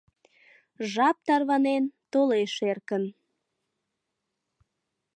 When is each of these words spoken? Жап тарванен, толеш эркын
Жап 0.93 1.17
тарванен, 1.27 1.83
толеш 2.11 2.53
эркын 2.69 3.03